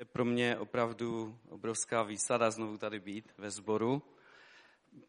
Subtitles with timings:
[0.00, 4.02] Je pro mě opravdu obrovská výsada znovu tady být ve sboru,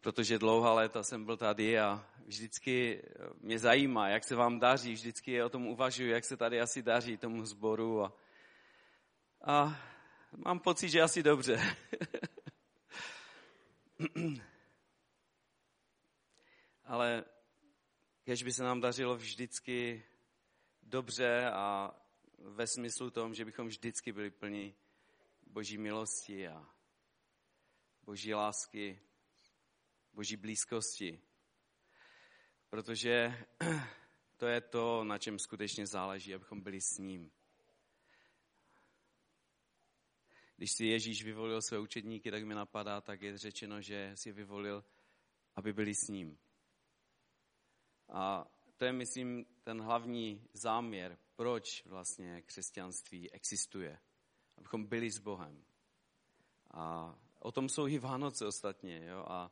[0.00, 3.02] protože dlouhá léta jsem byl tady a vždycky
[3.40, 7.16] mě zajímá, jak se vám daří, vždycky o tom uvažuji, jak se tady asi daří
[7.16, 8.12] tomu sboru a,
[9.44, 9.80] a
[10.36, 11.76] mám pocit, že asi dobře.
[16.84, 17.24] Ale
[18.24, 20.04] kež by se nám dařilo vždycky
[20.82, 21.94] dobře a
[22.44, 24.74] ve smyslu tom, že bychom vždycky byli plní
[25.46, 26.68] boží milosti a
[28.02, 29.00] boží lásky,
[30.12, 31.22] boží blízkosti.
[32.70, 33.44] Protože
[34.36, 37.30] to je to, na čem skutečně záleží, abychom byli s ním.
[40.56, 44.84] Když si Ježíš vyvolil své učedníky, tak mi napadá, tak je řečeno, že si vyvolil,
[45.54, 46.38] aby byli s ním.
[48.08, 53.98] A to je, myslím, ten hlavní záměr, proč vlastně křesťanství existuje.
[54.56, 55.64] Abychom byli s Bohem.
[56.70, 59.06] A o tom jsou i Vánoce ostatně.
[59.06, 59.24] Jo?
[59.28, 59.50] A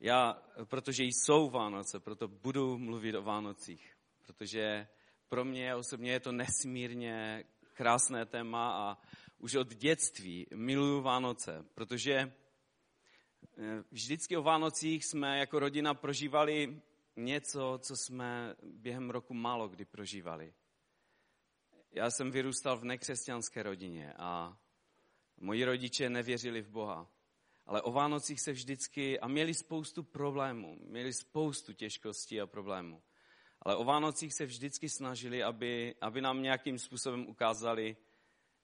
[0.00, 3.96] já, protože jsou Vánoce, proto budu mluvit o Vánocích.
[4.26, 4.88] Protože
[5.28, 8.98] pro mě osobně je to nesmírně krásné téma a
[9.38, 12.32] už od dětství miluju Vánoce, protože eh,
[13.90, 16.80] vždycky o Vánocích jsme jako rodina prožívali
[17.16, 20.54] něco, co jsme během roku málo kdy prožívali.
[21.96, 24.58] Já jsem vyrůstal v nekřesťanské rodině a
[25.36, 27.10] moji rodiče nevěřili v Boha.
[27.66, 33.02] Ale o Vánocích se vždycky, a měli spoustu problémů, měli spoustu těžkostí a problémů.
[33.62, 37.96] Ale o Vánocích se vždycky snažili, aby, aby nám nějakým způsobem ukázali,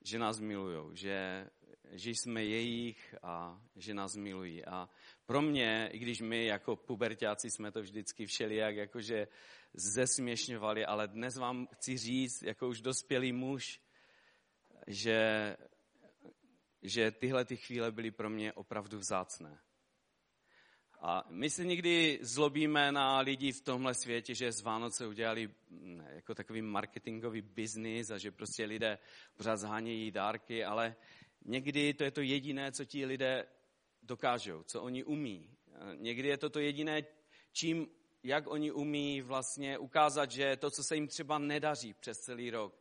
[0.05, 1.51] že nás milují, že,
[1.91, 4.65] že jsme jejich a že nás milují.
[4.65, 4.89] A
[5.27, 9.29] pro mě, i když my jako pubertáci jsme to vždycky všelijak jakože
[9.75, 13.81] zesměšňovali, ale dnes vám chci říct, jako už dospělý muž,
[14.87, 15.57] že,
[16.83, 19.59] že tyhle ty chvíle byly pro mě opravdu vzácné.
[21.05, 26.05] A my se někdy zlobíme na lidi v tomhle světě, že z Vánoce udělali mm,
[26.09, 28.99] jako takový marketingový biznis a že prostě lidé
[29.37, 30.97] pořád zhánějí dárky, ale
[31.45, 33.47] někdy to je to jediné, co ti lidé
[34.03, 35.57] dokážou, co oni umí.
[35.95, 37.03] Někdy je to to jediné,
[37.53, 37.87] čím,
[38.23, 42.75] jak oni umí vlastně ukázat, že to, co se jim třeba nedaří přes celý rok,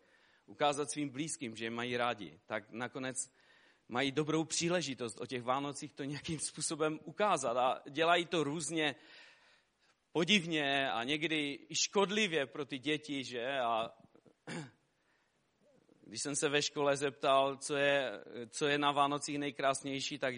[0.45, 3.31] ukázat svým blízkým, že je mají rádi, tak nakonec
[3.87, 8.95] mají dobrou příležitost o těch Vánocích to nějakým způsobem ukázat a dělají to různě
[10.11, 13.59] podivně a někdy i škodlivě pro ty děti, že?
[13.59, 13.91] A
[16.05, 20.35] když jsem se ve škole zeptal, co je, co je na Vánocích nejkrásnější, tak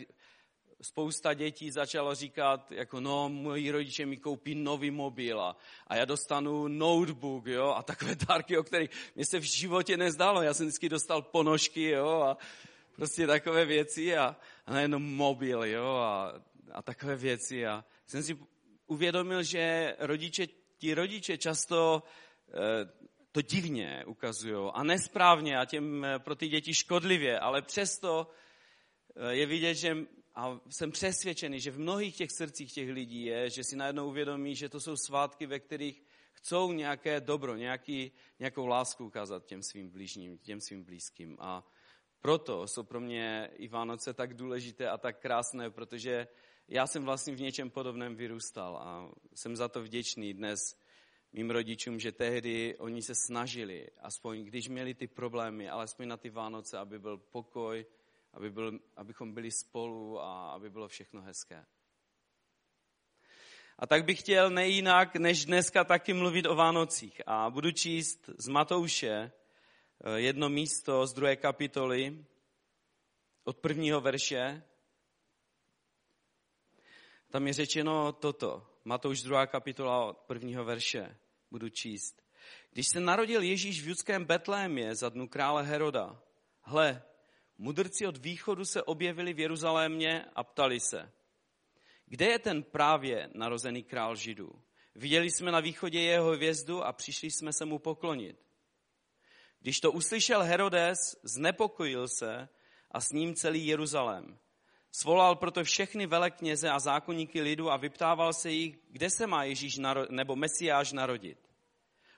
[0.84, 5.58] spousta dětí začalo říkat, jako no, moji rodiče mi koupí nový mobil a,
[5.96, 10.42] já dostanu notebook, jo, a takové dárky, o kterých mě se v životě nezdalo.
[10.42, 12.38] Já jsem vždycky dostal ponožky, jo, a
[12.96, 14.36] prostě takové věci a,
[14.66, 16.42] a nejenom mobil, jo, a,
[16.72, 17.66] a takové věci.
[17.66, 18.38] A jsem si
[18.88, 22.04] uvědomil, že rodiče, ti rodiče často
[22.54, 28.32] e, to divně ukazují a nesprávně a těm eh, pro ty děti škodlivě, ale přesto
[29.16, 29.98] eh, je vidět, že
[30.36, 34.56] a jsem přesvědčený, že v mnohých těch srdcích těch lidí je, že si najednou uvědomí,
[34.56, 39.90] že to jsou svátky, ve kterých chcou nějaké dobro, nějaký, nějakou lásku ukázat těm svým
[39.90, 41.38] blížním, těm svým blízkým.
[41.40, 41.68] A
[42.22, 46.28] proto jsou pro mě i Vánoce tak důležité a tak krásné, protože
[46.68, 50.60] já jsem vlastně v něčem podobném vyrůstal a jsem za to vděčný dnes
[51.34, 56.30] mým rodičům, že tehdy oni se snažili, aspoň když měli ty problémy, alespoň na ty
[56.30, 57.86] Vánoce, aby byl pokoj,
[58.34, 61.66] aby byl, abychom byli spolu a aby bylo všechno hezké.
[63.80, 67.22] A tak bych chtěl nejinak než dneska taky mluvit o Vánocích.
[67.26, 72.26] A budu číst z Matouše eh, jedno místo z druhé kapitoly
[73.44, 74.64] od prvního verše.
[77.30, 78.68] Tam je řečeno toto.
[78.86, 81.18] Matouš druhá kapitola od prvního verše.
[81.52, 82.24] Budu číst.
[82.72, 86.22] Když se narodil Ježíš v judském Betlémě za dnu krále Heroda,
[86.62, 87.04] hle,
[87.64, 91.12] Mudrci od východu se objevili v Jeruzalémě a ptali se,
[92.06, 94.62] kde je ten právě narozený král Židů?
[94.96, 98.46] Viděli jsme na východě jeho hvězdu a přišli jsme se mu poklonit.
[99.60, 102.50] Když to uslyšel Herodes, znepokojil se
[102.92, 104.38] a s ním celý Jeruzalém.
[104.92, 109.80] Svolal proto všechny velekněze a zákonníky lidu a vyptával se jich, kde se má Ježíš
[110.10, 111.38] nebo Mesiáš narodit.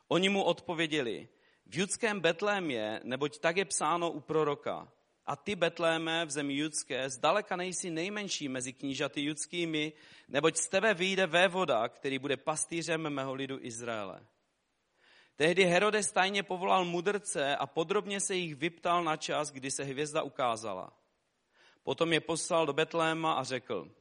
[0.08, 1.28] Oni mu odpověděli,
[1.66, 4.92] v judském Betlémě, neboť tak je psáno u proroka.
[5.26, 9.94] A ty, Betléme, v zemi judské, zdaleka nejsi nejmenší mezi knížaty judskými,
[10.28, 14.26] neboť z tebe vyjde vévoda, který bude pastýřem mého lidu Izraele.
[15.36, 20.22] Tehdy Herodes tajně povolal mudrce a podrobně se jich vyptal na čas, kdy se hvězda
[20.22, 20.94] ukázala.
[21.84, 23.92] Potom je poslal do Betléma a řekl,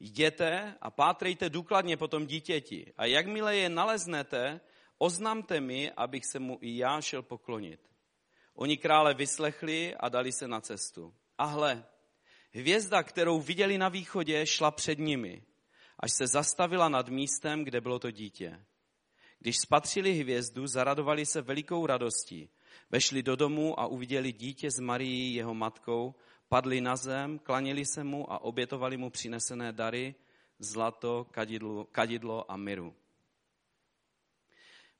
[0.00, 4.60] jděte a pátrejte důkladně po tom dítěti a jakmile je naleznete,
[4.98, 7.80] oznamte mi, abych se mu i já šel poklonit.
[8.56, 11.14] Oni krále vyslechli a dali se na cestu.
[11.38, 11.84] A hle,
[12.52, 15.42] hvězda, kterou viděli na východě, šla před nimi,
[16.00, 18.64] až se zastavila nad místem, kde bylo to dítě.
[19.38, 22.48] Když spatřili hvězdu, zaradovali se velikou radostí.
[22.90, 26.14] Vešli do domu a uviděli dítě s Marií, jeho matkou,
[26.48, 30.14] padli na zem, klanili se mu a obětovali mu přinesené dary,
[30.58, 32.94] zlato, kadidlo, kadidlo a miru.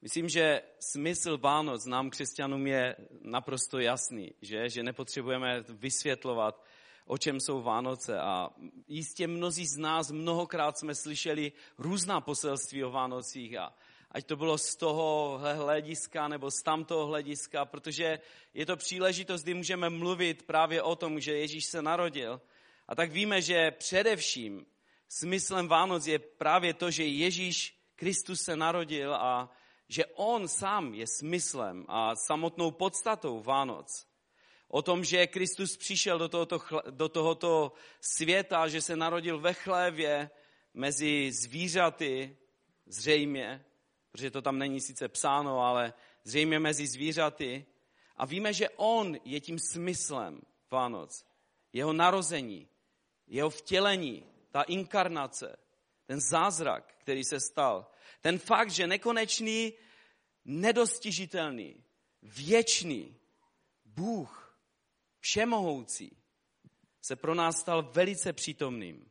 [0.02, 6.64] Myslím, že smysl Vánoc nám křesťanům je naprosto jasný, že, že nepotřebujeme vysvětlovat,
[7.06, 8.18] o čem jsou Vánoce.
[8.18, 8.50] A
[8.88, 13.74] jistě mnozí z nás mnohokrát jsme slyšeli různá poselství o Vánocích a
[14.10, 18.18] ať to bylo z toho hlediska nebo z tamtoho hlediska, protože
[18.54, 22.40] je to příležitost, kdy můžeme mluvit právě o tom, že Ježíš se narodil.
[22.88, 24.66] A tak víme, že především
[25.08, 29.52] smyslem Vánoc je právě to, že Ježíš Kristus se narodil a
[29.88, 34.06] že on sám je smyslem a samotnou podstatou Vánoc.
[34.68, 36.60] O tom, že Kristus přišel do tohoto,
[36.90, 40.30] do tohoto světa, že se narodil ve chlévě
[40.74, 42.36] mezi zvířaty,
[42.86, 43.64] zřejmě,
[44.10, 45.92] protože to tam není sice psáno, ale
[46.24, 47.66] zřejmě mezi zvířaty.
[48.16, 50.40] A víme, že on je tím smyslem
[50.70, 51.26] Vánoc.
[51.72, 52.68] Jeho narození,
[53.26, 55.56] jeho vtělení, ta inkarnace,
[56.06, 57.86] ten zázrak, který se stal.
[58.20, 59.72] Ten fakt, že nekonečný,
[60.44, 61.84] nedostižitelný,
[62.22, 63.16] věčný
[63.84, 64.58] Bůh,
[65.20, 66.16] všemohoucí,
[67.02, 69.10] se pro nás stal velice přítomným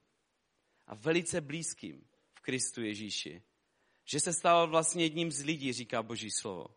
[0.88, 3.44] a velice blízkým v Kristu Ježíši.
[4.06, 6.68] Že se stal vlastně jedním z lidí, říká Boží slovo.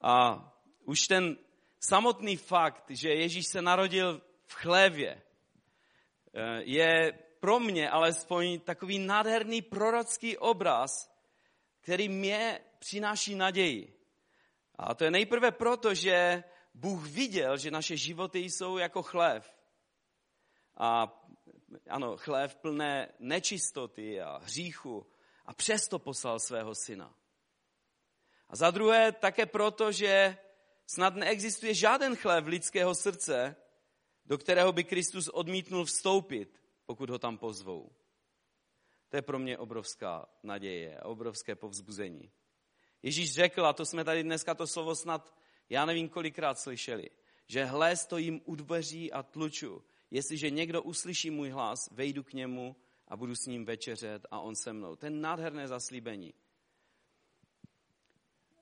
[0.00, 0.44] A
[0.84, 1.38] už ten
[1.80, 5.22] samotný fakt, že Ježíš se narodil v chlévě,
[6.34, 11.10] eh, je pro mě alespoň takový nádherný prorocký obraz,
[11.80, 13.96] který mě přináší naději.
[14.74, 16.44] A to je nejprve proto, že
[16.74, 19.56] Bůh viděl, že naše životy jsou jako chlév.
[20.76, 21.20] A
[21.88, 25.06] ano, chlév plné nečistoty a hříchu.
[25.46, 27.14] A přesto poslal svého syna.
[28.48, 30.38] A za druhé také proto, že
[30.86, 33.56] snad neexistuje žádný chlév lidského srdce,
[34.26, 36.60] do kterého by Kristus odmítnul vstoupit,
[36.90, 37.90] pokud ho tam pozvou.
[39.08, 42.30] To je pro mě obrovská naděje a obrovské povzbuzení.
[43.02, 45.34] Ježíš řekl, a to jsme tady dneska to slovo snad,
[45.68, 47.10] já nevím kolikrát slyšeli,
[47.46, 49.84] že hle stojím u dveří a tluču.
[50.10, 52.76] Jestliže někdo uslyší můj hlas, vejdu k němu
[53.08, 54.96] a budu s ním večeřet a on se mnou.
[54.96, 56.34] To je nádherné zaslíbení.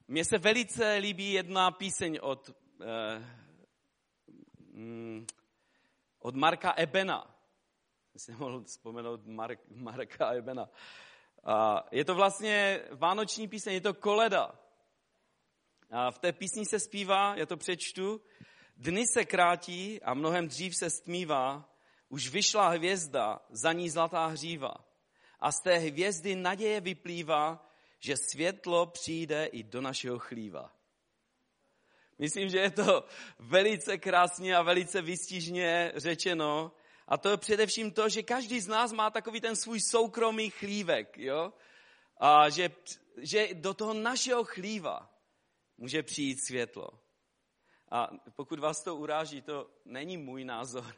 [0.08, 2.50] Mně se velice líbí jedna píseň od,
[2.80, 3.24] eh,
[4.72, 5.26] mm,
[6.18, 7.37] od Marka Ebena
[8.18, 10.68] si mohl vzpomenout Mark, Marka Ebena.
[11.44, 14.58] A je to vlastně vánoční píseň, je to koleda.
[15.90, 18.20] A v té písni se zpívá, já to přečtu,
[18.76, 21.68] dny se krátí a mnohem dřív se stmívá,
[22.08, 24.74] už vyšla hvězda, za ní zlatá hříva.
[25.40, 30.72] A z té hvězdy naděje vyplývá, že světlo přijde i do našeho chlíva.
[32.18, 33.04] Myslím, že je to
[33.38, 36.72] velice krásně a velice vystižně řečeno
[37.08, 41.18] a to je především to, že každý z nás má takový ten svůj soukromý chlívek,
[41.18, 41.52] jo?
[42.20, 42.70] A že,
[43.16, 45.10] že do toho našeho chlíva
[45.78, 46.88] může přijít světlo.
[47.90, 50.94] A pokud vás to uráží, to není můj názor.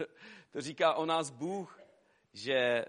[0.52, 1.80] To říká o nás Bůh,
[2.32, 2.84] že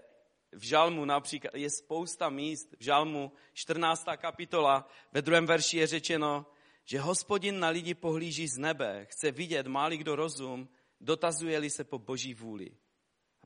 [0.52, 2.74] v Žalmu například je spousta míst.
[2.78, 4.04] V Žalmu 14.
[4.16, 6.46] kapitola ve druhém verši je řečeno,
[6.84, 10.68] že hospodin na lidi pohlíží z nebe, chce vidět, má kdo rozum,
[11.00, 12.70] dotazuje-li se po boží vůli.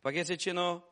[0.06, 0.82] Pak je řečeno,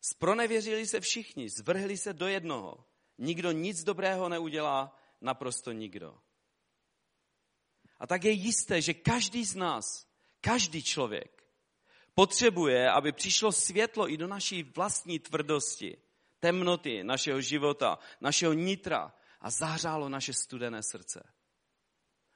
[0.00, 2.84] spronevěřili se všichni, zvrhli se do jednoho.
[3.18, 6.18] Nikdo nic dobrého neudělá, naprosto nikdo.
[7.98, 9.84] A tak je jisté, že každý z nás,
[10.40, 11.44] každý člověk,
[12.14, 15.96] potřebuje, aby přišlo světlo i do naší vlastní tvrdosti,
[16.40, 21.32] temnoty našeho života, našeho nitra a zahřálo naše studené srdce.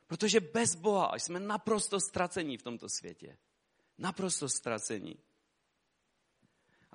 [0.07, 3.39] Protože bez Boha jsme naprosto ztracení v tomto světě.
[3.99, 5.19] Naprosto ztracení.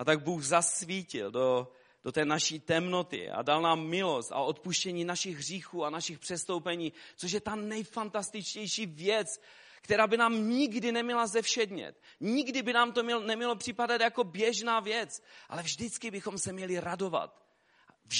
[0.01, 1.71] A tak Bůh zasvítil do,
[2.03, 6.93] do té naší temnoty a dal nám milost a odpuštění našich hříchů a našich přestoupení,
[7.15, 9.41] což je ta nejfantastičtější věc,
[9.81, 12.01] která by nám nikdy neměla zevšednět.
[12.19, 16.79] Nikdy by nám to měl, nemělo připadat jako běžná věc, ale vždycky bychom se měli
[16.79, 17.43] radovat.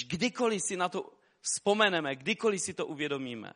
[0.08, 3.54] Kdykoliv si na to vzpomeneme, kdykoliv si to uvědomíme,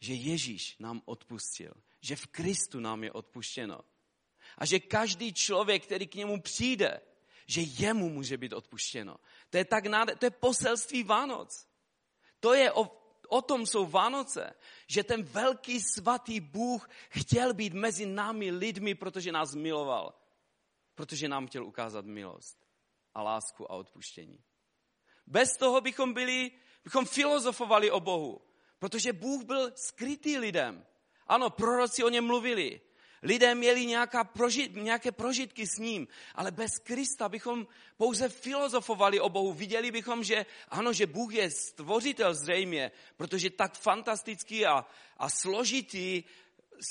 [0.00, 3.80] že Ježíš nám odpustil, že v Kristu nám je odpuštěno.
[4.58, 7.00] A že každý člověk, který k němu přijde,
[7.46, 9.16] že jemu může být odpuštěno.
[9.50, 11.68] To je tak náde, to je poselství Vánoc.
[12.40, 12.90] To je o,
[13.28, 14.54] o tom jsou Vánoce,
[14.86, 20.14] že ten velký svatý Bůh chtěl být mezi námi lidmi, protože nás miloval.
[20.94, 22.66] Protože nám chtěl ukázat milost
[23.14, 24.44] a lásku a odpuštění.
[25.26, 26.50] Bez toho bychom byli,
[26.84, 28.40] bychom filozofovali o Bohu,
[28.78, 30.86] protože Bůh byl skrytý lidem.
[31.26, 32.80] Ano, proroci o něm mluvili.
[33.24, 37.66] Lidé měli nějaká prožit, nějaké prožitky s ním, ale bez Krista bychom
[37.96, 39.52] pouze filozofovali o Bohu.
[39.52, 46.24] Viděli bychom, že ano, že Bůh je stvořitel zřejmě, protože tak fantastický a, a složitý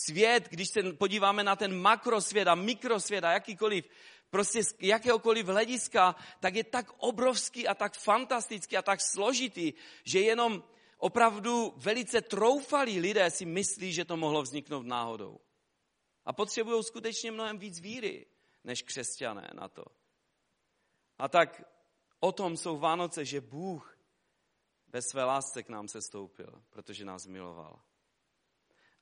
[0.06, 3.86] svět, když se podíváme na ten makrosvět a mikrosvět a jakýkoliv,
[4.30, 9.74] prostě z jakéhokoliv hlediska, tak je tak obrovský a tak fantastický a tak složitý,
[10.04, 10.64] že jenom
[10.98, 15.43] opravdu velice troufalí lidé si myslí, že to mohlo vzniknout náhodou.
[16.26, 18.26] A potřebují skutečně mnohem víc víry,
[18.64, 19.86] než křesťané na to.
[21.18, 21.64] A tak
[22.20, 23.98] o tom jsou Vánoce, že Bůh
[24.88, 27.82] ve své lásce k nám se stoupil, protože nás miloval.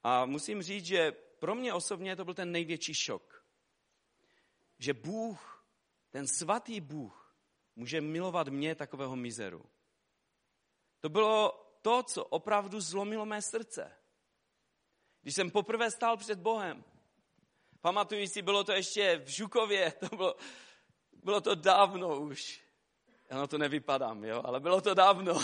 [0.04, 3.46] A musím říct, že pro mě osobně to byl ten největší šok.
[4.80, 5.66] Že Bůh,
[6.10, 7.36] ten svatý Bůh,
[7.76, 9.66] může milovat mě, takového mizeru.
[11.00, 13.98] To bylo to, co opravdu zlomilo mé srdce.
[15.22, 16.84] Když jsem poprvé stál před Bohem,
[17.82, 20.36] pamatuju si, bylo to ještě v Žukově, to bylo,
[21.24, 22.62] bylo to dávno už.
[23.30, 25.40] Já na to nevypadám, jo, ale bylo to dávno.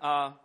[0.00, 0.40] a,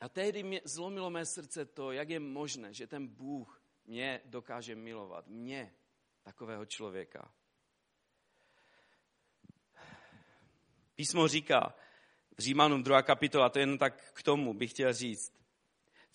[0.00, 4.74] a tehdy mě zlomilo mé srdce to, jak je možné, že ten Bůh mě dokáže
[4.74, 5.26] milovat.
[5.26, 5.74] Mě,
[6.22, 7.32] takového člověka.
[10.94, 11.74] Písmo říká
[12.38, 13.02] v Římanům 2.
[13.02, 15.43] kapitola, to jen tak k tomu bych chtěl říct.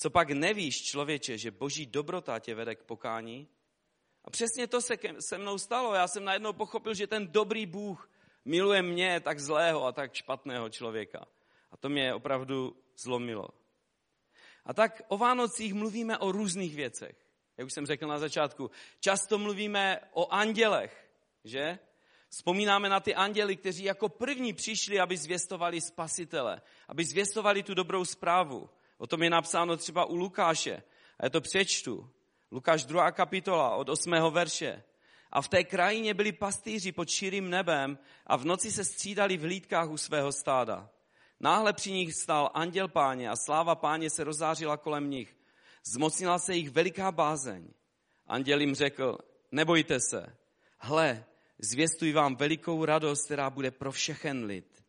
[0.02, 3.48] Co pak nevíš, člověče, že boží dobrota tě vede k pokání?
[4.26, 5.94] A přesně to se se mnou stalo.
[5.94, 8.10] Já jsem najednou pochopil, že ten dobrý Bůh
[8.46, 11.26] miluje mě, tak zlého a tak špatného člověka.
[11.72, 13.48] A to mě opravdu zlomilo.
[14.66, 17.16] A tak o Vánocích mluvíme o různých věcech.
[17.58, 21.10] Jak už jsem řekl na začátku, často mluvíme o andělech,
[21.44, 21.80] že?
[22.30, 28.06] Vzpomínáme na ty anděly, kteří jako první přišli, aby zvěstovali spasitele, aby zvěstovali tu dobrou
[28.06, 28.70] zprávu.
[29.00, 30.84] O tom je napsáno třeba u Lukáše.
[31.20, 32.10] A já to přečtu.
[32.52, 33.12] Lukáš 2.
[33.12, 34.12] kapitola od 8.
[34.32, 34.84] verše.
[35.32, 39.42] A v té krajině byli pastýři pod širým nebem a v noci se střídali v
[39.42, 40.90] hlídkách u svého stáda.
[41.40, 45.38] Náhle při nich stál anděl páně a sláva páně se rozářila kolem nich.
[45.84, 47.68] Zmocnila se jich veliká bázeň.
[48.28, 49.18] Anděl jim řekl,
[49.52, 50.36] nebojte se,
[50.78, 51.26] hle,
[51.60, 54.84] zvěstuji vám velikou radost, která bude pro všechen lid.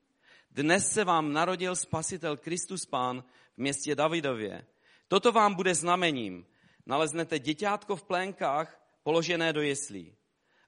[0.51, 3.25] Dnes se vám narodil spasitel Kristus Pán
[3.61, 4.67] městě Davidově.
[5.09, 6.47] Toto vám bude znamením.
[6.87, 10.15] Naleznete děťátko v plénkách, položené do jeslí.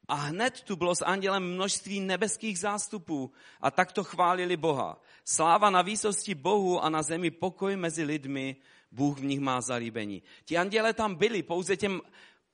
[0.08, 5.02] A hned tu bylo s andělem množství nebeských zástupů a takto chválili Boha.
[5.24, 8.56] Sláva na výsosti Bohu a na zemi pokoj mezi lidmi,
[8.92, 10.22] Bůh v nich má zalíbení.
[10.44, 12.00] Ti anděle tam byli, pouze těm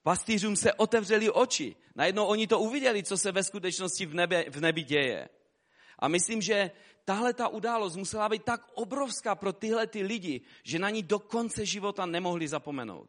[0.02, 1.76] pastýřům se otevřeli oči.
[1.94, 5.28] Najednou oni to uviděli, co se ve skutečnosti v, nebe, v nebi děje.
[5.98, 6.70] A myslím, že
[7.08, 11.18] tahle ta událost musela být tak obrovská pro tyhle ty lidi, že na ní do
[11.18, 13.08] konce života nemohli zapomenout.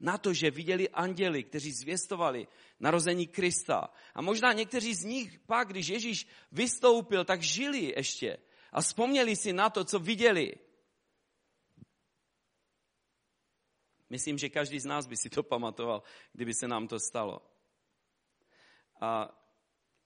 [0.00, 2.46] Na to, že viděli anděli, kteří zvěstovali
[2.80, 3.90] narození Krista.
[4.14, 8.38] A možná někteří z nich pak, když Ježíš vystoupil, tak žili ještě
[8.72, 10.54] a vzpomněli si na to, co viděli.
[14.10, 16.02] Myslím, že každý z nás by si to pamatoval,
[16.32, 17.42] kdyby se nám to stalo.
[19.00, 19.39] A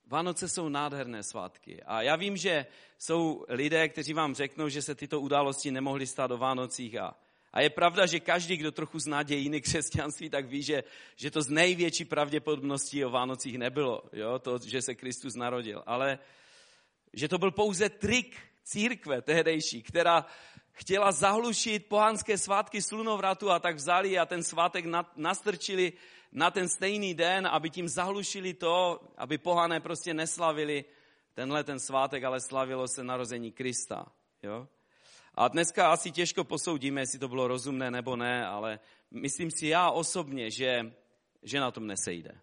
[0.06, 1.82] Vánoce jsou nádherné svátky.
[1.82, 2.66] A já vím, že
[2.98, 6.96] jsou lidé, kteří vám řeknou, že se tyto události nemohly stát o Vánocích.
[6.96, 7.14] A,
[7.52, 10.84] a je pravda, že každý, kdo trochu zná dějiny křesťanství, tak ví, že,
[11.16, 14.38] že to z největší pravděpodobností o Vánocích nebylo, jo?
[14.38, 15.82] to, že se Kristus narodil.
[15.86, 16.18] Ale
[17.12, 20.26] že to byl pouze trik církve tehdejší, která
[20.74, 24.84] chtěla zahlušit pohanské svátky slunovratu a tak vzali a ten svátek
[25.16, 25.92] nastrčili
[26.32, 30.84] na ten stejný den, aby tím zahlušili to, aby pohané prostě neslavili
[31.34, 34.06] tenhle ten svátek, ale slavilo se narození Krista.
[34.42, 34.68] Jo?
[35.34, 39.90] A dneska asi těžko posoudíme, jestli to bylo rozumné nebo ne, ale myslím si já
[39.90, 40.92] osobně, že,
[41.42, 42.40] že na tom nesejde.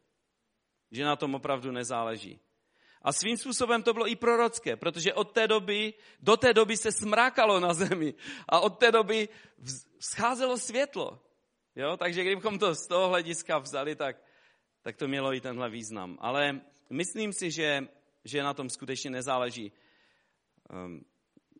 [0.92, 2.40] Že na tom opravdu nezáleží.
[3.02, 6.92] A svým způsobem to bylo i prorocké, protože od té doby, do té doby se
[6.92, 8.14] smrákalo na zemi
[8.50, 9.30] a od té doby
[10.00, 11.20] scházelo světlo.
[11.76, 11.98] Jo?
[11.98, 14.18] Takže kdybychom to z toho hlediska vzali, tak,
[14.82, 16.18] tak to mělo i tenhle význam.
[16.22, 17.88] Ale myslím si, že
[18.26, 19.72] že na tom skutečně nezáleží.
[20.70, 21.02] Ehm,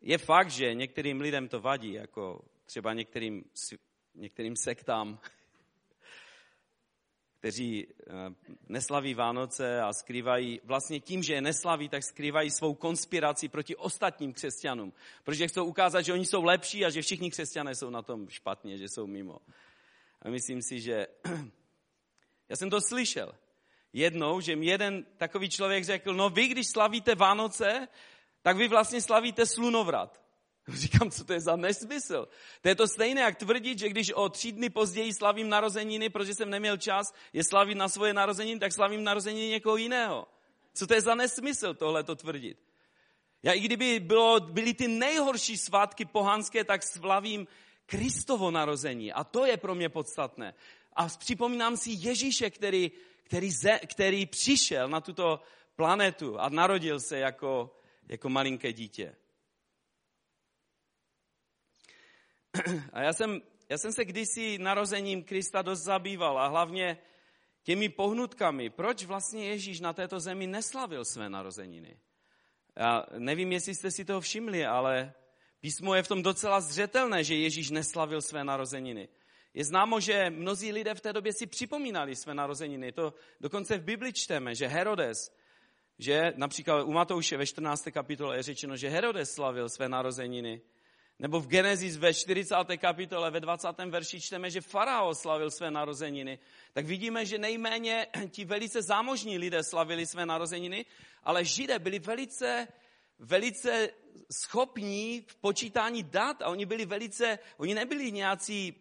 [0.02, 3.44] je fakt, že některým lidem to vadí, jako třeba některým,
[4.14, 5.18] některým sektám,
[7.42, 8.12] kteří eh,
[8.68, 14.32] neslaví Vánoce a skrývají, vlastně tím, že je neslaví, tak skrývají svou konspiraci proti ostatním
[14.32, 14.92] křesťanům,
[15.24, 18.78] protože chcou ukázat, že oni jsou lepší a že všichni křesťané jsou na tom špatně,
[18.78, 19.38] že jsou mimo.
[20.22, 21.06] A myslím si, že
[22.48, 23.34] já jsem to slyšel
[23.92, 27.88] jednou, že mi jeden takový člověk řekl, no vy, když slavíte Vánoce,
[28.42, 30.21] tak vy vlastně slavíte slunovrat.
[30.74, 32.28] Říkám, co to je za nesmysl.
[32.60, 36.34] To je to stejné, jak tvrdit, že když o tři dny později slavím narozeniny, protože
[36.34, 40.26] jsem neměl čas je slavit na svoje narozeniny, tak slavím narozeniny někoho jiného.
[40.74, 42.58] Co to je za nesmysl tohle to tvrdit?
[43.42, 47.46] Já i kdyby bylo, byly ty nejhorší svátky pohanské, tak slavím
[47.86, 49.12] Kristovo narození.
[49.12, 50.54] A to je pro mě podstatné.
[50.96, 52.90] A připomínám si Ježíše, který,
[53.24, 55.40] který, ze, který přišel na tuto
[55.76, 57.76] planetu a narodil se jako,
[58.08, 59.16] jako malinké dítě.
[62.92, 66.98] A já jsem, já jsem se kdysi narozením Krista dost zabýval a hlavně
[67.62, 71.96] těmi pohnutkami, proč vlastně Ježíš na této zemi neslavil své narozeniny.
[72.76, 75.12] Já nevím, jestli jste si toho všimli, ale
[75.60, 79.08] písmo je v tom docela zřetelné, že Ježíš neslavil své narozeniny.
[79.54, 82.92] Je známo, že mnozí lidé v té době si připomínali své narozeniny.
[82.92, 85.36] To dokonce v Bibli čteme, že Herodes,
[85.98, 87.88] že například u Matouše ve 14.
[87.90, 90.60] kapitole je řečeno, že Herodes slavil své narozeniny.
[91.22, 92.54] Nebo v Genesis ve 40.
[92.76, 93.68] kapitole ve 20.
[93.86, 96.38] verši čteme, že farao slavil své narozeniny.
[96.72, 100.86] Tak vidíme, že nejméně ti velice zámožní lidé slavili své narozeniny,
[101.22, 102.68] ale židé byli velice,
[103.18, 103.88] velice
[104.32, 108.74] schopní v počítání dat a oni byli velice, oni nebyli nějací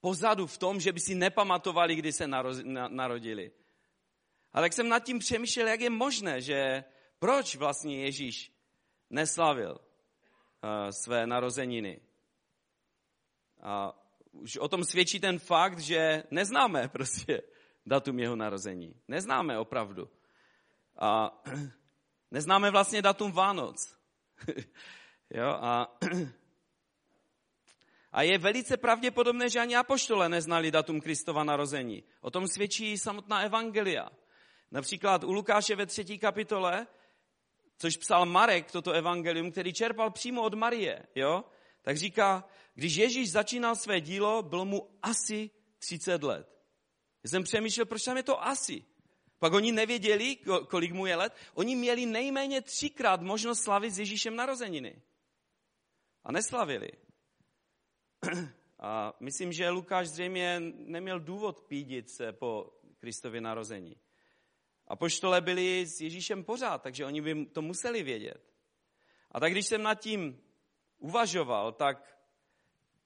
[0.00, 2.26] pozadu v tom, že by si nepamatovali, kdy se
[2.88, 3.50] narodili.
[4.52, 6.84] Ale jak jsem nad tím přemýšlel, jak je možné, že
[7.18, 8.52] proč vlastně Ježíš
[9.10, 9.78] neslavil
[10.90, 12.00] své narozeniny.
[13.62, 13.92] A
[14.32, 17.42] už o tom svědčí ten fakt, že neznáme prostě
[17.86, 19.00] datum jeho narození.
[19.08, 20.10] Neznáme opravdu.
[20.98, 21.42] A
[22.30, 23.98] neznáme vlastně datum Vánoc.
[25.30, 25.98] jo, a
[28.12, 32.04] a je velice pravděpodobné, že ani apoštole neznali datum Kristova narození.
[32.20, 34.08] O tom svědčí samotná evangelia.
[34.70, 36.86] Například u Lukáše ve třetí kapitole,
[37.78, 41.44] což psal Marek, toto evangelium, který čerpal přímo od Marie, jo?
[41.82, 46.54] tak říká, když Ježíš začínal své dílo, bylo mu asi 30 let.
[47.24, 48.84] Já jsem přemýšlel, proč tam je to asi.
[49.38, 50.36] Pak oni nevěděli,
[50.68, 51.32] kolik mu je let.
[51.54, 55.02] Oni měli nejméně třikrát možnost slavit s Ježíšem narozeniny.
[56.24, 56.90] A neslavili.
[58.78, 63.96] A myslím, že Lukáš zřejmě neměl důvod pídit se po Kristově narození.
[64.88, 68.40] A poštole byli s Ježíšem pořád, takže oni by to museli vědět.
[69.30, 70.40] A tak když jsem nad tím
[70.98, 72.18] uvažoval, tak,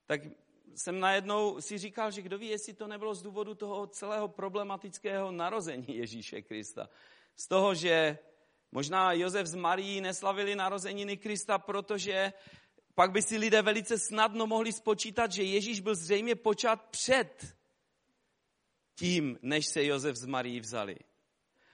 [0.07, 0.21] tak
[0.75, 5.33] jsem najednou si říkal, že kdo ví, jestli to nebylo z důvodu toho celého problematického
[5.33, 6.89] narození Ježíše Krista.
[7.37, 8.19] Z toho, že
[8.73, 12.33] možná Josef z Marí neslavili narozeniny Krista, protože
[12.95, 17.57] pak by si lidé velice snadno mohli spočítat, že Ježíš byl zřejmě počat před
[18.95, 20.97] tím, než se Josef z Marii vzali.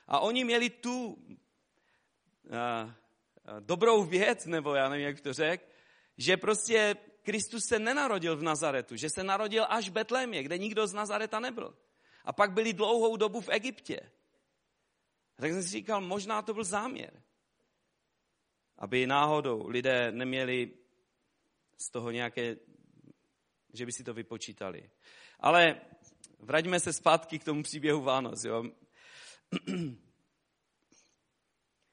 [0.06, 2.90] A oni měli tu uh, uh,
[3.60, 5.68] dobrou věc, nebo já nevím, jak to řek,
[6.18, 10.86] že prostě Kristus se nenarodil v Nazaretu, že se narodil až v Betlémě, kde nikdo
[10.86, 11.74] z Nazareta nebyl.
[12.24, 14.00] A pak byli dlouhou dobu v Egyptě.
[15.38, 17.22] A tak jsem si říkal, možná to byl záměr.
[18.78, 20.70] Aby náhodou lidé neměli
[21.76, 22.56] z toho nějaké,
[23.72, 24.90] že by si to vypočítali.
[25.40, 25.80] Ale
[26.38, 28.44] vraťme se zpátky k tomu příběhu Vánoc.
[28.44, 28.64] Jo.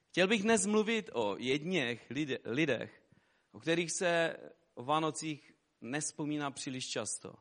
[0.10, 2.12] Chtěl bych dnes mluvit o jedněch
[2.46, 3.04] lidech,
[3.52, 4.38] o kterých se
[4.74, 7.36] o Vánocích nespomíná příliš často.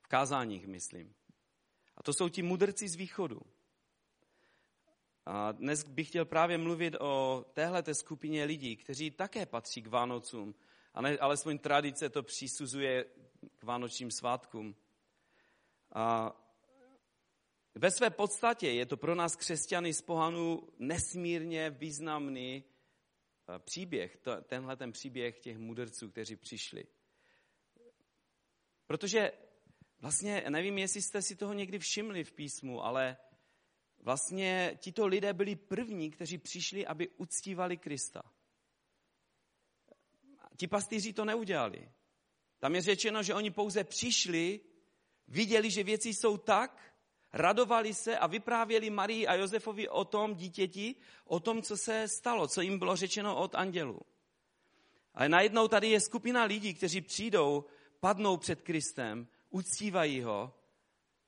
[0.00, 1.14] V kázáních, myslím.
[1.96, 3.40] A to jsou ti mudrci z východu.
[5.26, 10.54] A dnes bych chtěl právě mluvit o téhleté skupině lidí, kteří také patří k Vánocům,
[10.94, 13.04] a ne, alespoň tradice to přisuzuje
[13.58, 14.76] k vánočním svátkům.
[15.92, 16.32] A
[17.74, 24.76] ve své podstatě je to pro nás křesťany z pohanu nesmírně významný eh, příběh, tenhle
[24.76, 26.84] ten příběh těch mudrců, kteří přišli.
[28.86, 29.32] Protože
[29.98, 33.16] vlastně, nevím, jestli jste si toho někdy všimli v písmu, ale
[33.98, 38.22] vlastně tito lidé byli první, kteří přišli, aby uctívali Krista.
[40.56, 41.92] Ti pastýři to neudělali.
[42.58, 44.60] Tam je řečeno, že oni pouze přišli,
[45.28, 46.89] viděli, že věci jsou tak
[47.32, 52.48] radovali se a vyprávěli Marii a Josefovi o tom dítěti, o tom, co se stalo,
[52.48, 54.00] co jim bylo řečeno od andělů.
[55.14, 57.64] Ale najednou tady je skupina lidí, kteří přijdou,
[58.00, 60.54] padnou před Kristem, uctívají ho.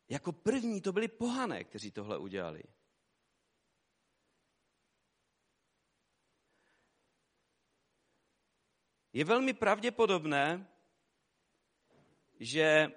[0.08, 2.62] Jako první to byli pohané, kteří tohle udělali.
[9.12, 10.68] Je velmi pravděpodobné,
[12.40, 12.92] že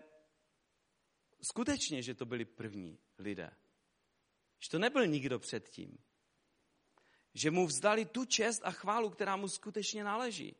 [1.45, 3.51] skutečně, že to byli první lidé.
[4.59, 5.97] Že to nebyl nikdo předtím.
[7.33, 10.55] Že mu vzdali tu čest a chválu, která mu skutečně náleží.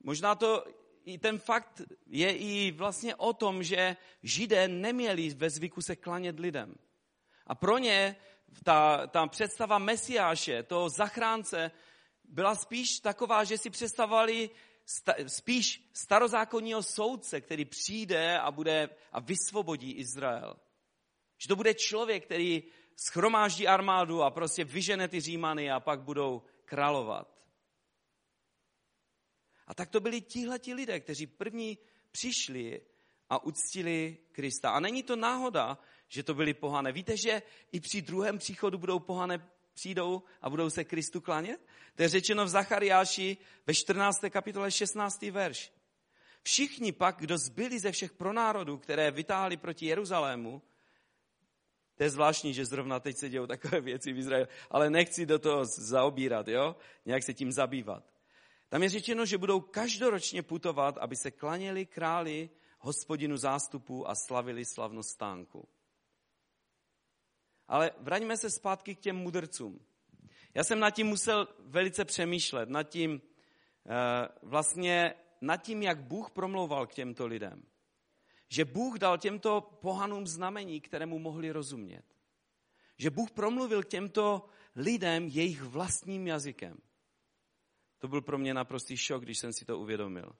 [0.00, 0.64] Možná to
[1.04, 6.40] i ten fakt je i vlastně o tom, že židé neměli ve zvyku se klanět
[6.40, 6.74] lidem.
[7.46, 8.16] A pro ně
[8.64, 11.70] ta, ta představa Mesiáše, toho zachránce,
[12.24, 14.50] byla spíš taková, že si představovali
[14.88, 20.56] sta, spíš starozákonního soudce, který přijde a, bude, a vysvobodí Izrael.
[21.38, 22.62] Že to bude člověk, který
[22.96, 27.38] schromáždí armádu a prostě vyžene ty římany a pak budou královat.
[29.66, 31.78] A tak to byli tihleti lidé, kteří první
[32.10, 32.80] přišli
[33.28, 34.70] a uctili Krista.
[34.70, 36.92] A není to náhoda, že to byli pohané.
[36.92, 41.66] Víte, že i při druhém příchodu budou pohané přijdou a budou se Kristu klanět?
[41.94, 43.36] To je řečeno v Zachariáši
[43.66, 44.20] ve 14.
[44.30, 45.22] kapitole 16.
[45.22, 45.72] verš.
[46.42, 50.62] Všichni pak, kdo zbyli ze všech pronárodů, které vytáhli proti Jeruzalému,
[51.94, 55.38] to je zvláštní, že zrovna teď se dějou takové věci v Izraeli, ale nechci do
[55.38, 56.76] toho zaobírat, jo?
[57.06, 58.04] nějak se tím zabývat.
[58.68, 64.64] Tam je řečeno, že budou každoročně putovat, aby se klaněli králi, hospodinu zástupu a slavili
[64.64, 65.68] slavnost stánku.
[67.68, 69.80] Ale vraťme se zpátky k těm mudrcům.
[70.54, 73.22] Já jsem nad tím musel velice přemýšlet, nad tím,
[73.86, 77.62] eh, vlastně nad tím, jak Bůh promlouval k těmto lidem.
[78.48, 82.04] Že Bůh dal těmto pohanům znamení, kterému mohli rozumět.
[82.98, 86.78] Že Bůh promluvil k těmto lidem jejich vlastním jazykem.
[87.98, 90.32] To byl pro mě naprostý šok, když jsem si to uvědomil.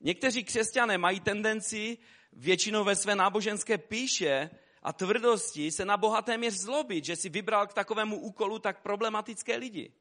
[0.00, 1.98] Někteří křesťané mají tendenci
[2.32, 4.50] většinou ve své náboženské píše
[4.82, 9.56] a tvrdosti se na Boha téměř zlobit, že si vybral k takovému úkolu tak problematické
[9.56, 9.92] lidi,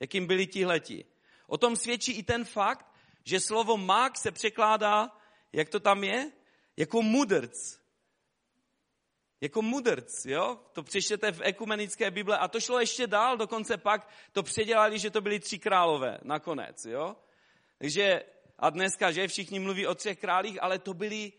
[0.00, 1.04] jakým byli tihleti.
[1.46, 2.86] O tom svědčí i ten fakt,
[3.24, 5.16] že slovo mák se překládá,
[5.52, 6.32] jak to tam je,
[6.76, 7.78] jako mudrc.
[9.40, 10.60] Jako mudrc, jo?
[10.72, 15.10] To přečtěte v ekumenické Bible a to šlo ještě dál, dokonce pak to předělali, že
[15.10, 17.16] to byli tři králové nakonec, jo?
[17.78, 18.22] Takže
[18.58, 21.32] a dneska, že všichni mluví o třech králích, ale to byli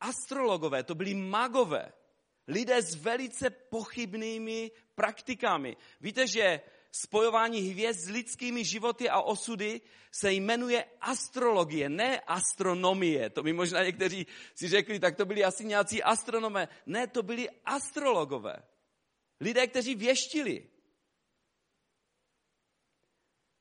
[0.00, 1.92] astrologové, to byli magové.
[2.48, 5.76] Lidé s velice pochybnými praktikami.
[6.00, 6.60] Víte, že
[6.92, 9.80] spojování hvězd s lidskými životy a osudy
[10.12, 13.30] se jmenuje astrologie, ne astronomie.
[13.30, 16.68] To by možná někteří si řekli, tak to byli asi nějací astronomé.
[16.86, 18.62] Ne, to byli astrologové.
[19.40, 20.68] Lidé, kteří věštili.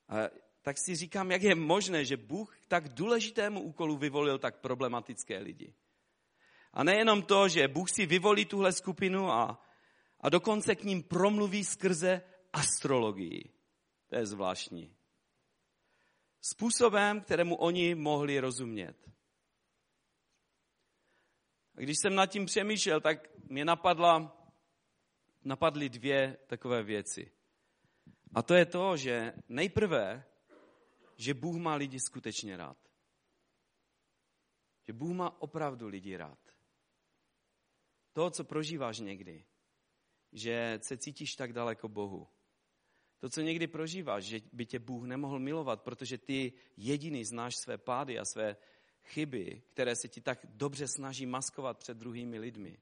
[0.10, 0.16] A
[0.62, 5.74] tak si říkám, jak je možné, že Bůh tak důležitému úkolu vyvolil tak problematické lidi.
[6.76, 9.66] A nejenom to, že Bůh si vyvolí tuhle skupinu a,
[10.20, 12.22] a dokonce k ním promluví skrze
[12.54, 13.54] astrologii.
[14.08, 14.96] To je zvláštní.
[16.42, 19.12] Způsobem, kterému oni mohli rozumět.
[21.76, 23.18] A když jsem nad tím přemýšlel, tak
[23.50, 24.38] mě napadla,
[25.44, 27.32] napadly dvě takové věci.
[28.34, 30.26] A to je to, že nejprve,
[31.18, 32.78] že Bůh má lidi skutečně rád.
[34.88, 36.46] Že Bůh má opravdu lidi rád
[38.16, 39.46] to, co prožíváš někdy,
[40.32, 42.28] že se cítíš tak daleko Bohu.
[43.20, 47.78] To, co někdy prožíváš, že by tě Bůh nemohl milovat, protože ty jediný znáš své
[47.78, 48.58] pády a své
[49.04, 52.78] chyby, které se ti tak dobře snaží maskovat před druhými lidmi.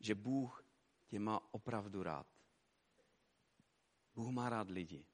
[0.00, 0.66] Že Bůh
[1.06, 2.26] tě má opravdu rád.
[4.14, 5.06] Bůh má rád lidi.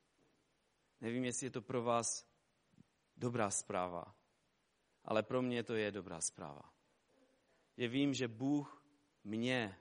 [1.01, 2.07] Nevím, jestli je to pro vás
[3.17, 4.17] dobrá zpráva,
[5.05, 6.80] ale pro mě to je dobrá zpráva
[7.81, 8.85] že vím, že Bůh
[9.25, 9.77] mě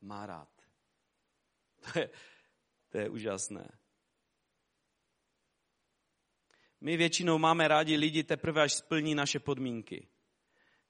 [0.00, 0.48] má rád.
[1.92, 2.10] To je,
[2.88, 3.78] to je úžasné.
[6.80, 10.08] My většinou máme rádi lidi teprve, až splní naše podmínky.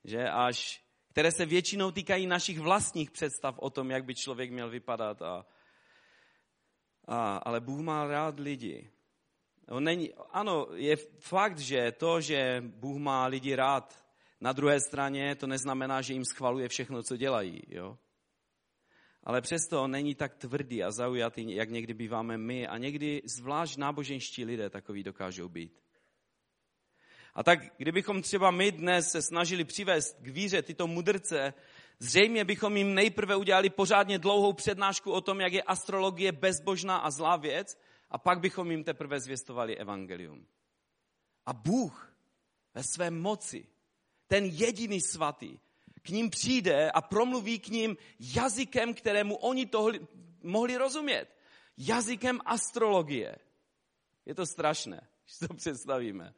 [0.04, 4.70] Že až, které se většinou týkají našich vlastních představ o tom, jak by člověk měl
[4.70, 5.22] vypadat.
[5.22, 5.46] A,
[7.04, 8.90] a, ale Bůh má rád lidi.
[9.68, 14.03] On není, ano, je fakt, že to, že Bůh má lidi rád,
[14.44, 17.62] na druhé straně to neznamená, že jim schvaluje všechno, co dělají.
[17.68, 17.98] Jo?
[19.22, 22.66] Ale přesto není tak tvrdý a zaujatý, jak někdy býváme my.
[22.66, 25.83] A někdy zvlášť náboženští lidé takový dokážou být.
[27.35, 31.54] A tak kdybychom třeba my dnes se snažili přivést k víře tyto mudrce,
[31.98, 37.11] Zřejmě bychom jim nejprve udělali pořádně dlouhou přednášku o tom, jak je astrologie bezbožná a
[37.11, 37.78] zlá věc,
[38.11, 40.46] a pak bychom jim teprve zvěstovali evangelium.
[41.46, 42.16] A Bůh
[42.74, 43.66] ve své moci,
[44.26, 45.58] ten jediný svatý,
[46.02, 50.00] k ním přijde a promluví k ním jazykem, kterému oni tohli,
[50.42, 51.26] mohli rozumět.
[51.78, 53.38] Jazykem astrologie.
[54.26, 56.34] Je to strašné, když to představíme.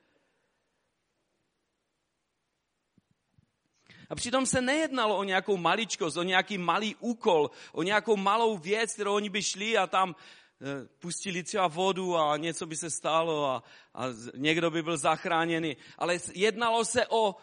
[4.11, 8.95] A přitom se nejednalo o nějakou maličkost, o nějaký malý úkol, o nějakou malou věc,
[8.95, 13.47] kterou oni by šli a tam eh, pustili třeba vodu a něco by se stalo
[13.47, 13.63] a,
[13.95, 15.77] a někdo by byl zachráněný.
[15.99, 17.37] Ale jednalo se o,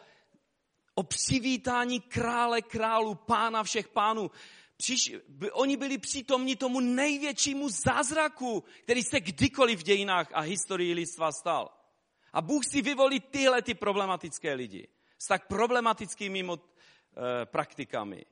[0.95, 4.31] o přivítání krále králů, pána všech pánů.
[4.77, 5.15] Přiš,
[5.51, 11.69] oni byli přítomní tomu největšímu zázraku, který se kdykoliv v dějinách a historii lidstva stal.
[12.33, 18.25] A Bůh si vyvolí tyhle ty problematické lidi s tak problematickými mod, e, praktikami.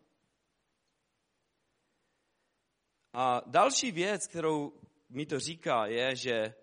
[3.13, 4.73] A další věc, kterou
[5.09, 6.53] mi to říká, je, že,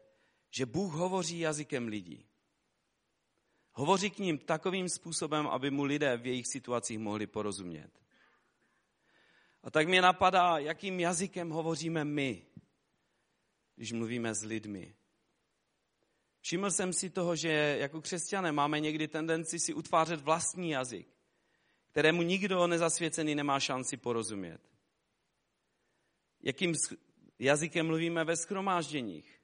[0.51, 2.28] že Bůh hovoří jazykem lidí.
[3.79, 7.91] Hovoří k ním takovým způsobem, aby mu lidé v jejich situacích mohli porozumět.
[9.63, 12.47] A tak mě napadá, jakým jazykem hovoříme my,
[13.77, 14.95] když mluvíme s lidmi.
[16.41, 21.09] Všiml jsem si toho, že jako křesťané máme někdy tendenci si utvářet vlastní jazyk,
[21.91, 24.61] kterému nikdo nezasvěcený nemá šanci porozumět.
[26.43, 26.75] Jakým
[27.39, 29.41] jazykem mluvíme ve schromážděních?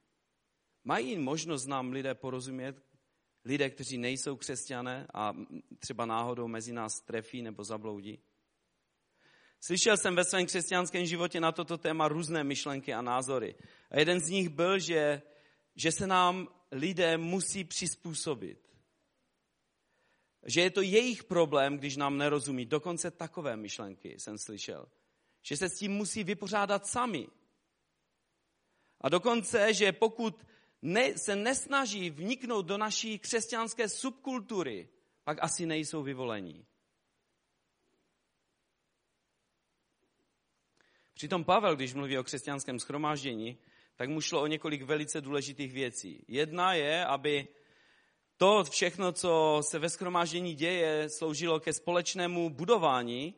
[0.85, 2.94] Mají možnost nám lidé porozumět,
[3.45, 5.33] lidé, kteří nejsou křesťané a
[5.79, 8.19] třeba náhodou mezi nás trefí nebo zabloudí?
[9.61, 13.55] Slyšel jsem ve svém křesťanském životě na toto téma různé myšlenky a názory.
[13.91, 15.23] A jeden z nich byl, že,
[15.77, 18.59] že se nám lidé musí přizpůsobit.
[20.47, 22.67] Že je to jejich problém, když nám nerozumí.
[22.67, 24.89] Dokonce takové myšlenky jsem slyšel.
[25.43, 27.29] Že se s tím musí vypořádat sami.
[29.01, 30.47] A dokonce, že pokud
[30.85, 34.89] ne, se nesnaží vniknout do naší křesťanské subkultury,
[35.25, 36.67] pak asi nejsou vyvolení.
[41.15, 43.59] Přitom Pavel, když mluví o křesťanském schromáždění,
[43.97, 46.25] tak mu šlo o několik velice důležitých věcí.
[46.29, 47.49] Jedna je, aby
[48.37, 53.35] to všechno, co se ve schromáždění děje, sloužilo ke společnému budování.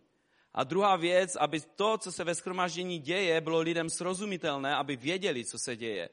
[0.54, 5.44] A druhá věc, aby to, co se ve schromáždění děje, bylo lidem srozumitelné, aby věděli,
[5.44, 6.08] co se děje.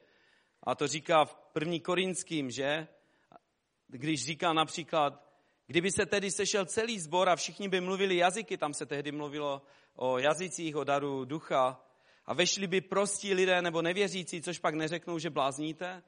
[0.64, 2.88] A to říká v první Korinským, že?
[3.88, 5.24] Když říká například,
[5.66, 9.62] kdyby se tedy sešel celý sbor a všichni by mluvili jazyky, tam se tehdy mluvilo
[9.94, 11.84] o jazycích, o daru ducha,
[12.26, 16.02] a vešli by prostí lidé nebo nevěřící, což pak neřeknou, že blázníte.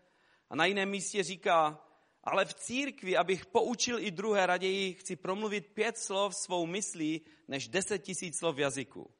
[0.50, 1.86] A na jiném místě říká,
[2.24, 7.68] ale v církvi, abych poučil i druhé, raději chci promluvit pět slov svou myslí, než
[7.68, 9.10] deset tisíc slov v jazyku.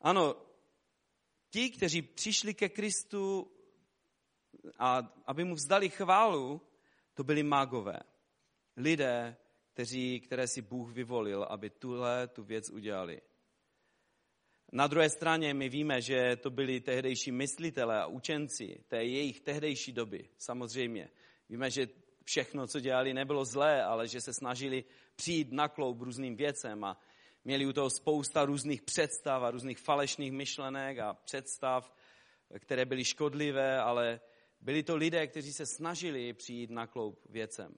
[0.00, 0.34] Ano,
[1.50, 3.52] ti, kteří přišli ke Kristu
[4.78, 6.62] a aby mu vzdali chválu,
[7.14, 8.00] to byli mágové.
[8.76, 9.36] Lidé,
[9.72, 13.20] kteří, které si Bůh vyvolil, aby tuhle tu věc udělali.
[14.72, 19.92] Na druhé straně my víme, že to byli tehdejší myslitelé a učenci té jejich tehdejší
[19.92, 21.08] doby, samozřejmě.
[21.48, 21.88] Víme, že
[22.24, 24.84] všechno, co dělali, nebylo zlé, ale že se snažili
[25.16, 27.00] přijít na kloub různým věcem a
[27.44, 31.94] měli u toho spousta různých představ a různých falešných myšlenek a představ,
[32.58, 34.20] které byly škodlivé, ale
[34.60, 37.74] byli to lidé, kteří se snažili přijít na kloub věcem.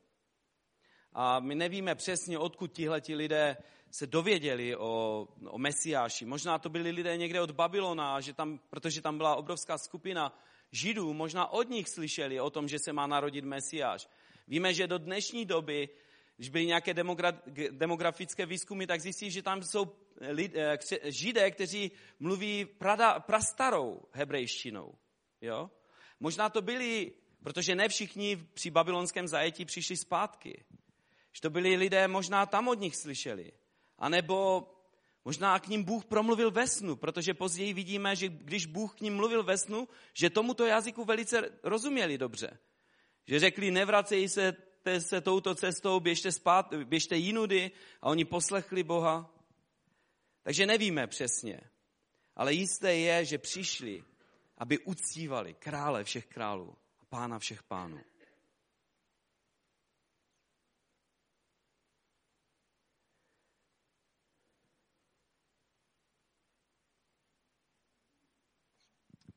[1.12, 3.57] A my nevíme přesně, odkud tihleti lidé
[3.91, 6.25] se dověděli o, o Mesiáši.
[6.25, 10.38] Možná to byli lidé někde od Babylona, že tam, protože tam byla obrovská skupina
[10.73, 14.09] Židů, možná od nich slyšeli o tom, že se má narodit Mesiáš.
[14.49, 15.88] Víme, že do dnešní doby,
[16.37, 16.95] když byly nějaké
[17.71, 24.95] demografické výzkumy, tak zjistí, že tam jsou lidé, eh, židé, kteří mluví prada, prastarou hebrejštinou.
[25.41, 25.71] Jo?
[26.20, 30.64] Možná to byli, protože ne všichni při babylonském zajetí přišli zpátky.
[31.33, 33.52] Že to byli lidé, možná tam od nich slyšeli.
[33.98, 34.66] A nebo
[35.24, 39.16] možná k ním Bůh promluvil ve snu, protože později vidíme, že když Bůh k ním
[39.16, 42.59] mluvil ve snu, že tomuto jazyku velice rozuměli dobře.
[43.26, 44.57] Že řekli, nevracej se,
[44.98, 47.70] se touto cestou, běžte, spát, běžte jinudy
[48.02, 49.35] a oni poslechli Boha.
[50.42, 51.61] Takže nevíme přesně,
[52.37, 54.04] ale jisté je, že přišli,
[54.59, 58.01] aby uctívali krále všech králů a pána všech pánů.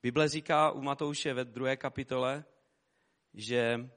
[0.01, 2.45] Bible říká u Matouše ve druhé kapitole,
[3.33, 3.89] že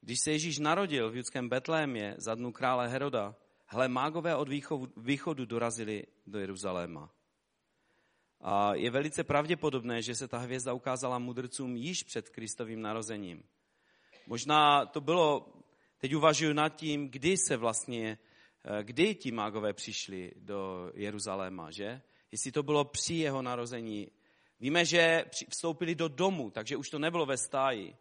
[0.00, 4.48] když se Ježíš narodil v judském Betlémě za dnu krále Heroda, Hele, mágové od
[4.96, 7.13] východu dorazili do Jeruzaléma.
[8.46, 13.42] A je velice pravděpodobné, že se ta hvězda ukázala mudrcům již před Kristovým narozením.
[14.26, 15.52] Možná to bylo,
[15.98, 18.18] teď uvažuji nad tím, kdy se vlastně,
[18.64, 22.02] eh, kdy ti mágové přišli do Jeruzaléma, že?
[22.32, 24.08] Jestli to bylo při jeho narození.
[24.60, 27.96] Víme, že vstoupili do domu, takže už to nebylo ve stáji.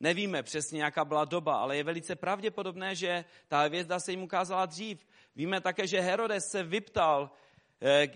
[0.00, 4.66] Nevíme přesně, jaká byla doba, ale je velice pravděpodobné, že ta hvězda se jim ukázala
[4.66, 5.06] dřív.
[5.36, 7.30] Víme také, že Herodes se vyptal,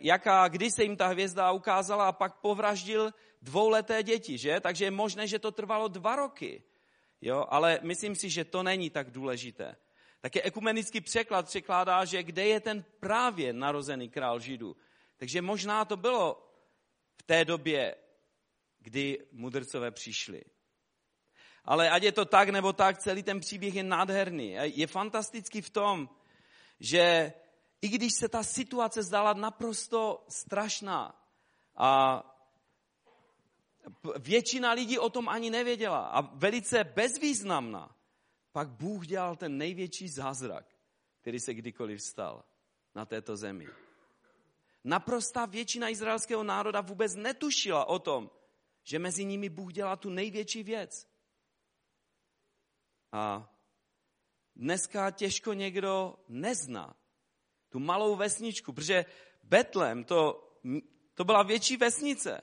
[0.01, 4.61] jaká, kdy se jim ta hvězda ukázala a pak povraždil dvouleté děti, že?
[4.61, 6.62] Takže je možné, že to trvalo dva roky.
[7.20, 7.46] Jo?
[7.48, 9.77] Ale myslím si, že to není tak důležité.
[10.20, 14.77] Také ekumenický překlad překládá, že kde je ten právě narozený král Židů.
[15.16, 16.48] Takže možná to bylo
[17.16, 17.94] v té době,
[18.79, 20.42] kdy mudrcové přišli.
[21.64, 24.57] Ale ať je to tak nebo tak, celý ten příběh je nádherný.
[24.62, 26.09] Je fantastický v tom,
[26.81, 27.33] že
[27.83, 31.27] i když se ta situace zdala naprosto strašná
[31.77, 32.23] a
[34.18, 37.97] většina lidí o tom ani nevěděla a velice bezvýznamná,
[38.53, 40.66] pak Bůh dělal ten největší zázrak,
[41.21, 42.45] který se kdykoliv stal
[42.95, 43.68] na této zemi.
[44.85, 48.31] Naprostá většina izraelského národa vůbec netušila o tom,
[48.85, 51.09] že mezi nimi Bůh dělá tu největší věc.
[53.12, 53.51] A
[54.57, 57.02] dneska těžko někdo nezná
[57.72, 59.04] tu malou vesničku, protože
[59.42, 60.48] Betlem to,
[61.14, 62.40] to byla větší vesnice.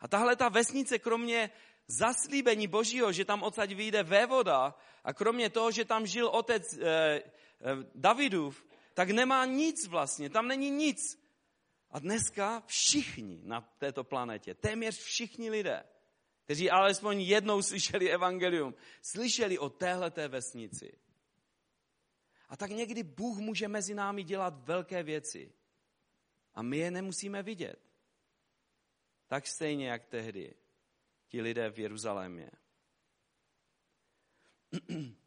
[0.00, 1.50] A tahle ta vesnice, kromě
[1.86, 6.82] zaslíbení Božího, že tam odsaď vyjde vévoda a kromě toho, že tam žil otec eh,
[6.84, 7.22] eh,
[7.94, 10.98] Davidův, tak nemá nic vlastně, tam není nic.
[11.90, 15.84] A dneska všichni na této planetě, téměř všichni lidé,
[16.44, 21.01] kteří alespoň jednou slyšeli evangelium, slyšeli o téhleté vesnici.
[22.52, 25.52] A tak někdy Bůh může mezi námi dělat velké věci.
[26.54, 27.80] A my je nemusíme vidět.
[29.26, 30.54] Tak stejně jak tehdy
[31.28, 32.50] ti lidé v Jeruzalémě.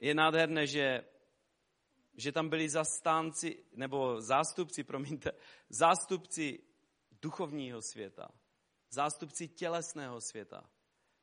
[0.00, 1.04] Je nádherné, že
[2.14, 5.32] že tam byli zastánci, nebo zástupci, promiňte,
[5.68, 6.62] zástupci
[7.22, 8.28] duchovního světa,
[8.90, 10.70] zástupci tělesného světa.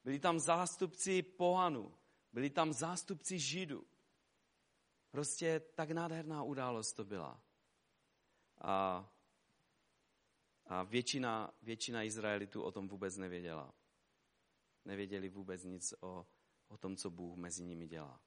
[0.03, 1.97] Byli tam zástupci pohanů,
[2.33, 3.87] byli tam zástupci židů.
[5.11, 7.43] Prostě tak nádherná událost to byla.
[8.61, 9.09] A,
[10.65, 13.73] a většina, většina Izraelitů o tom vůbec nevěděla.
[14.85, 16.27] Nevěděli vůbec nic o,
[16.67, 18.21] o tom, co Bůh mezi nimi dělá.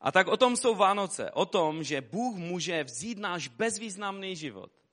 [0.00, 1.30] A tak o tom jsou Vánoce.
[1.30, 4.85] O tom, že Bůh může vzít náš bezvýznamný život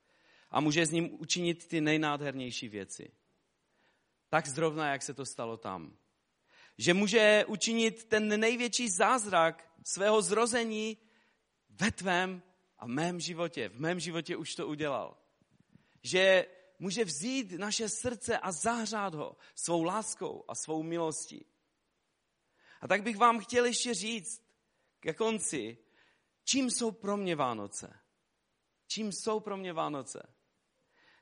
[0.54, 3.12] a může s ním učinit ty nejnádhernější věci.
[4.30, 5.98] Tak zrovna, jak se to stalo tam.
[6.78, 10.98] Že může učinit ten největší zázrak svého zrození
[11.70, 12.44] ve tvém
[12.78, 13.70] a mém životě.
[13.70, 15.18] V mém životě už to udělal.
[16.04, 16.46] Že
[16.80, 21.46] může vzít naše srdce a zahřát ho svou láskou a svou milostí.
[22.82, 24.44] A tak bych vám chtěl ještě říct,
[25.00, 25.78] ke konci,
[26.44, 28.00] čím jsou pro mě Vánoce.
[28.88, 30.33] Čím jsou pro mě Vánoce?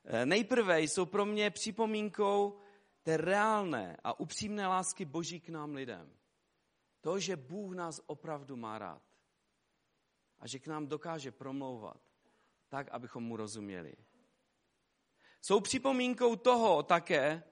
[0.03, 2.59] Eh, nejprve jsou pro mě připomínkou
[3.03, 6.17] té reálné a upřímné lásky Boží k nám lidem.
[7.01, 9.01] To, že Bůh nás opravdu má rád.
[10.39, 12.01] A že k nám dokáže promlouvat
[12.69, 13.95] tak, abychom mu rozuměli.
[15.41, 17.43] Jsou připomínkou toho také,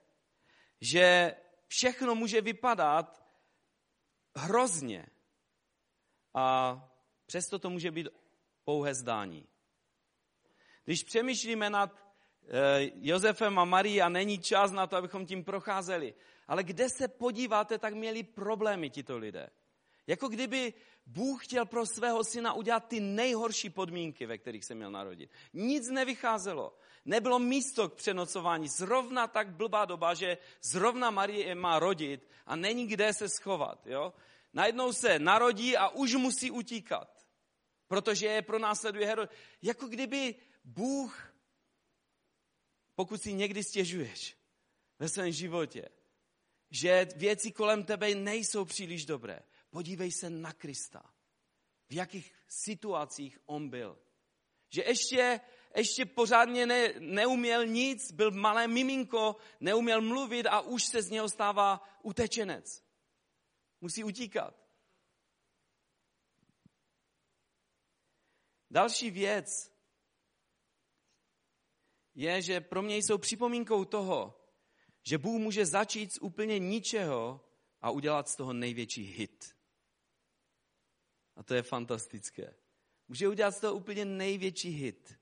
[0.82, 1.36] že
[1.68, 3.26] všechno může vypadat
[4.36, 5.08] hrozně,
[6.34, 6.76] a
[7.26, 8.08] přesto to může být
[8.64, 9.48] pouhé zdání.
[10.86, 12.09] Když přemýšlíme nad
[12.96, 16.14] Josefem a Marí a není čas na to, abychom tím procházeli,
[16.48, 19.50] ale kde se podíváte, tak měli problémy tito lidé.
[20.08, 20.74] Jako kdyby
[21.06, 25.32] Bůh chtěl pro svého syna udělat ty nejhorší podmínky, ve kterých se měl narodit.
[25.54, 26.78] Nic nevycházelo.
[27.06, 28.68] Nebylo místo k přenocování.
[28.68, 33.88] Zrovna tak blbá doba, že zrovna Marie má rodit a není kde se schovat.
[33.88, 34.14] Jo?
[34.54, 37.26] najednou se narodí a už musí utíkat,
[37.88, 39.30] protože je pro následuje Herod.
[39.62, 41.29] Jako kdyby Bůh,
[43.00, 44.38] pokud si někdy stěžuješ
[45.00, 45.90] ve svém životě,
[46.72, 49.40] že věci kolem tebe nejsou příliš dobré,
[49.70, 51.14] podívej se na Krista.
[51.90, 54.00] V jakých situacích on byl.
[54.70, 55.40] Že ještě,
[55.76, 61.30] ještě pořádně ne, neuměl nic, byl malé miminko, neuměl mluvit a už se z něho
[61.30, 62.84] stává utečenec.
[63.82, 64.56] Musí utíkat.
[68.70, 69.79] Další věc
[72.20, 74.42] je, že pro mě jsou připomínkou toho,
[75.04, 77.46] že Bůh může začít z úplně ničeho
[77.82, 79.56] a udělat z toho největší hit.
[81.36, 82.56] A to je fantastické.
[83.08, 85.20] Může udělat z toho úplně největší hit.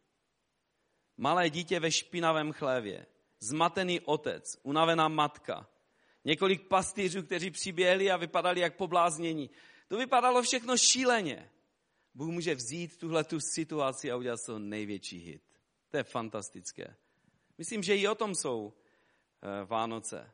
[1.18, 3.06] Malé dítě ve špinavém chlévě,
[3.40, 5.70] zmatený otec, unavená matka,
[6.26, 9.50] několik pastýřů, kteří přiběhli a vypadali jak pobláznění.
[9.88, 11.52] To vypadalo všechno šíleně.
[12.14, 15.47] Bůh může vzít tuhle tu situaci a udělat z toho největší hit.
[15.90, 16.96] To je fantastické.
[17.58, 20.32] Myslím, že i o tom jsou eh, Vánoce.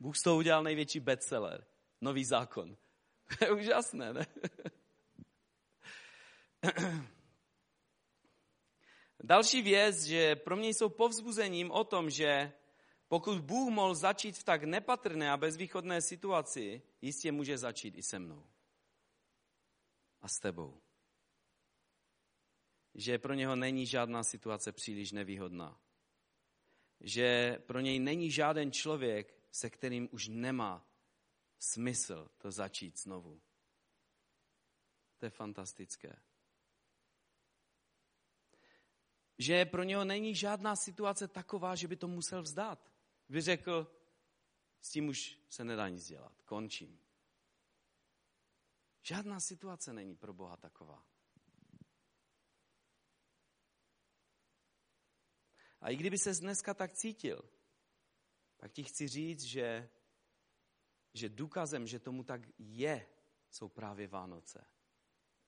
[0.00, 1.66] Bůh z toho udělal největší bestseller.
[2.00, 2.76] Nový zákon.
[3.38, 4.26] To je úžasné, ne?
[9.22, 12.52] Další věc, že pro mě jsou povzbuzením o tom, že
[13.08, 18.18] pokud Bůh mohl začít v tak nepatrné a bezvýchodné situaci, jistě může začít i se
[18.18, 18.46] mnou.
[20.20, 20.80] A s tebou.
[22.94, 25.80] Že pro něho není žádná situace příliš nevýhodná.
[27.00, 30.88] Že pro něj není žádný člověk, se kterým už nemá
[31.58, 33.40] smysl to začít znovu.
[35.18, 36.22] To je fantastické.
[39.38, 42.92] Že pro něho není žádná situace taková, že by to musel vzdát.
[43.28, 43.96] By řekl,
[44.80, 47.00] s tím už se nedá nic dělat, končím.
[49.02, 51.06] Žádná situace není pro Boha taková.
[55.82, 57.42] A i kdyby se dneska tak cítil,
[58.56, 59.90] tak ti chci říct, že,
[61.14, 63.06] že důkazem, že tomu tak je,
[63.50, 64.66] jsou právě Vánoce.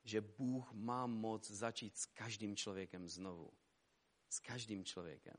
[0.05, 3.53] Že Bůh má moc začít s každým člověkem znovu.
[4.29, 5.37] S každým člověkem.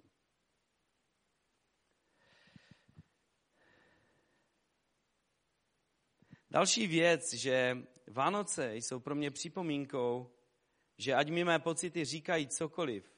[6.49, 10.31] Další věc, že Vánoce jsou pro mě připomínkou,
[10.97, 13.14] že ať mi mé pocity říkají cokoliv,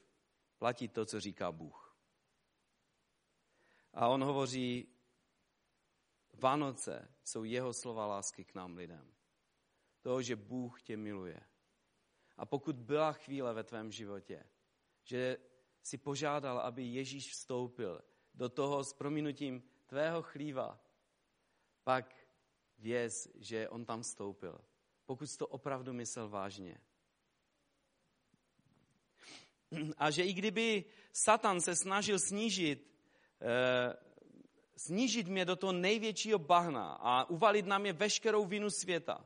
[0.57, 1.97] platí to, co říká Bůh.
[3.93, 4.97] A on hovoří,
[6.33, 9.13] Vánoce jsou jeho slova lásky k nám lidem.
[10.01, 11.39] Toho, že Bůh tě miluje.
[12.37, 14.43] A pokud byla chvíle ve tvém životě,
[15.03, 15.37] že
[15.81, 18.01] si požádal, aby Ježíš vstoupil
[18.33, 20.79] do toho s prominutím tvého chlíva,
[21.83, 22.27] pak
[22.77, 24.61] věz, že on tam vstoupil.
[25.05, 26.81] Pokud jsi to opravdu myslel vážně.
[29.97, 32.87] A že i kdyby Satan se snažil snížit
[33.41, 33.93] Eh,
[34.77, 39.25] snížit mě do toho největšího bahna a uvalit na mě veškerou vinu světa.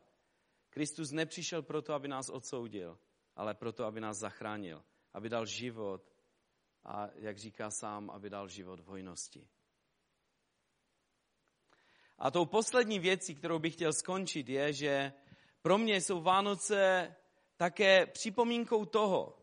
[0.69, 2.99] Kristus nepřišel proto, aby nás odsoudil,
[3.35, 4.83] ale proto, aby nás zachránil,
[5.13, 6.13] aby dal život
[6.83, 9.47] a, jak říká sám, aby dal život v hojnosti.
[12.17, 15.13] A tou poslední věcí, kterou bych chtěl skončit, je, že
[15.61, 17.15] pro mě jsou Vánoce
[17.57, 19.40] také připomínkou toho,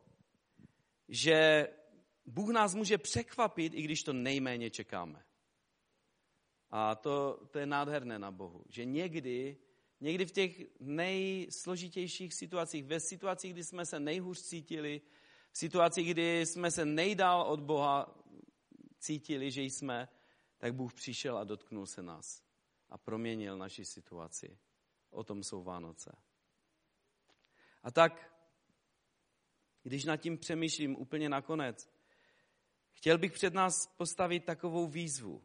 [1.08, 1.68] že
[2.26, 5.24] Bůh nás může překvapit, i když to nejméně čekáme.
[6.70, 9.56] A to, to je nádherné na Bohu, že někdy,
[10.00, 15.00] někdy v těch nejsložitějších situacích, ve situacích, kdy jsme se nejhůř cítili,
[15.52, 18.24] v situacích, kdy jsme se nejdál od Boha
[18.98, 20.08] cítili, že jsme,
[20.58, 22.42] tak Bůh přišel a dotknul se nás
[22.88, 24.58] a proměnil naši situaci.
[25.10, 26.16] O tom jsou Vánoce.
[27.82, 28.37] A tak,
[29.88, 31.88] když nad tím přemýšlím úplně nakonec,
[32.98, 35.44] Chtěl bych před nás postavit takovou výzvu,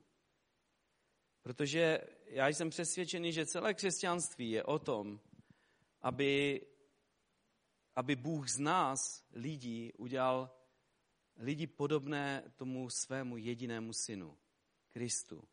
[1.42, 5.20] protože já jsem přesvědčený, že celé křesťanství je o tom,
[6.02, 6.62] aby,
[7.96, 10.58] aby Bůh z nás, lidí, udělal
[11.36, 14.38] lidi podobné tomu svému jedinému synu,
[14.90, 15.44] Kristu.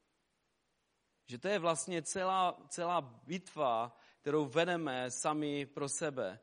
[1.27, 6.41] Že to je vlastně celá, celá bitva, kterou vedeme sami pro sebe,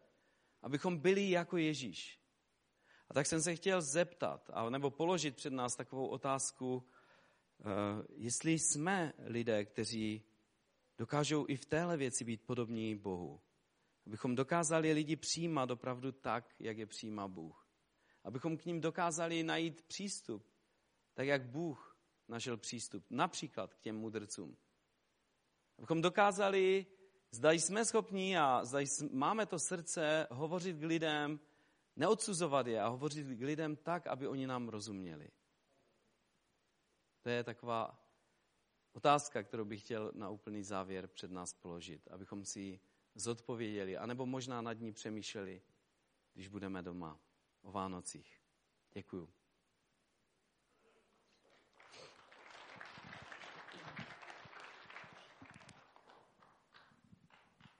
[0.61, 2.26] abychom byli jako Ježíš.
[3.09, 6.83] A tak jsem se chtěl zeptat, nebo položit před nás takovou otázku,
[7.59, 7.63] eh,
[8.15, 10.23] jestli jsme lidé, kteří
[10.97, 13.41] dokážou i v téhle věci být podobní Bohu.
[14.05, 17.67] Abychom dokázali lidi přijímat opravdu tak, jak je přijímá Bůh.
[18.23, 20.45] Abychom k ním dokázali najít přístup,
[21.13, 21.97] tak jak Bůh
[22.27, 24.57] našel přístup, například k těm mudrcům.
[25.77, 26.85] Abychom dokázali,
[27.31, 28.79] zda jsme schopní a zda
[29.11, 31.39] máme to srdce hovořit k lidem
[31.97, 35.29] neodsuzovat je a hovořit k lidem tak, aby oni nám rozuměli.
[37.21, 38.07] To je taková
[38.93, 42.79] otázka, kterou bych chtěl na úplný závěr před nás položit, abychom si ji
[43.15, 45.61] zodpověděli, anebo možná nad ní přemýšleli,
[46.33, 47.19] když budeme doma
[47.61, 48.41] o Vánocích.
[48.93, 49.29] Děkuju.